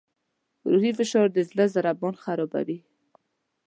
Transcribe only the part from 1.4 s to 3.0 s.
زړه ضربان خرابوي.